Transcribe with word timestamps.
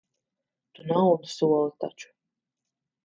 Tu 0.79 0.87
naudu 0.87 1.29
soli 1.35 1.71
taču. 1.85 2.11